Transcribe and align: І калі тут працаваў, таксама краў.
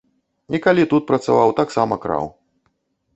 І 0.57 0.61
калі 0.65 0.85
тут 0.93 1.05
працаваў, 1.11 1.53
таксама 1.61 1.99
краў. 2.07 2.25